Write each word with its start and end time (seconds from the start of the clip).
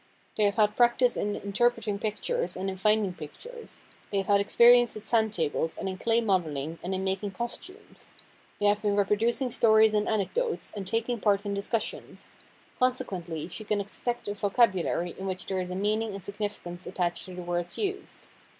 They 0.35 0.45
have 0.45 0.55
had 0.55 0.75
practice 0.75 1.15
in 1.15 1.35
interpreting 1.35 1.99
pictures 1.99 2.57
and 2.57 2.71
in 2.71 2.77
finding 2.77 3.13
pictures; 3.13 3.85
they 4.09 4.17
have 4.17 4.25
had 4.25 4.41
experience 4.41 4.95
with 4.95 5.05
sand 5.05 5.31
tables 5.31 5.77
and 5.77 5.87
in 5.87 5.99
clay 5.99 6.21
modeling 6.21 6.79
and 6.81 6.95
in 6.95 7.03
making 7.03 7.29
costumes; 7.33 8.11
they 8.59 8.65
have 8.65 8.81
been 8.81 8.95
reproducing 8.95 9.51
stories 9.51 9.93
and 9.93 10.09
anecdotes, 10.09 10.73
and 10.75 10.87
taking 10.87 11.19
part 11.19 11.45
in 11.45 11.53
discussions; 11.53 12.35
consequently, 12.79 13.47
she 13.47 13.63
can 13.63 13.79
expect 13.79 14.27
a 14.27 14.33
vocabulary 14.33 15.15
in 15.19 15.27
which 15.27 15.45
there 15.45 15.59
is 15.59 15.69
a 15.69 15.75
meaning 15.75 16.15
and 16.15 16.23
significance 16.23 16.87
attached 16.87 17.25
to 17.25 17.35
the 17.35 17.43
words 17.43 17.77
used. 17.77 18.25